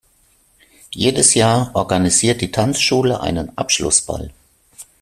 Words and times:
Jedes 0.91 1.35
Jahr 1.35 1.69
organisiert 1.75 2.41
die 2.41 2.49
Tanzschule 2.49 3.21
einen 3.21 3.55
Abschlussball. 3.55 4.33